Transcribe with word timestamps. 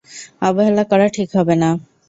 অবহেলা 0.41 0.83
করা 0.83 1.07
ঠিক 1.15 1.29
হবে 1.37 1.55
না। 1.55 1.69